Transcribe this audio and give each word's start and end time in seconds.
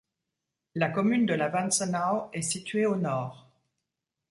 La 0.73 0.89
commune 0.89 1.27
de 1.27 1.35
la 1.35 1.47
Wantzenau 1.49 2.31
est 2.33 2.41
située 2.41 2.87
au 2.87 2.95
nord. 2.95 3.47